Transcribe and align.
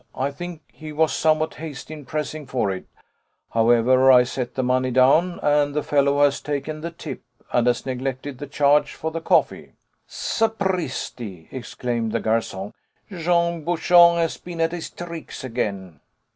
I 0.15 0.31
think 0.31 0.63
he 0.73 0.91
was 0.91 1.13
somewhat 1.13 1.53
hasty 1.53 1.93
in 1.93 2.05
pressing 2.07 2.47
for 2.47 2.71
it; 2.71 2.87
however, 3.51 4.11
I 4.11 4.23
set 4.23 4.55
the 4.55 4.63
money 4.63 4.89
down, 4.89 5.39
and 5.43 5.75
the 5.75 5.83
fellow 5.83 6.23
has 6.23 6.41
taken 6.41 6.81
the 6.81 6.89
tip, 6.89 7.21
and 7.51 7.67
has 7.67 7.85
neglected 7.85 8.39
the 8.39 8.47
charge 8.47 8.95
for 8.95 9.11
the 9.11 9.21
coffee." 9.21 9.73
"Sapristi!" 10.07 11.49
exclaimed 11.51 12.13
the 12.13 12.19
garçon; 12.19 12.73
"Jean 13.11 13.63
Bouchon 13.63 14.17
has 14.17 14.37
been 14.37 14.59
at 14.59 14.71
his 14.71 14.89
tricks 14.89 15.43
again." 15.43 15.99